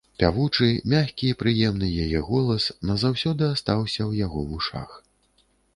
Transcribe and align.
Пявучы, 0.21 0.69
мяккі 0.93 1.27
і 1.33 1.35
прыемны 1.41 1.91
яе 2.05 2.19
голас 2.31 2.63
назаўсёды 2.93 3.43
астаўся 3.53 3.97
ў 4.09 4.27
яго 4.27 4.39
вушах. 4.53 5.01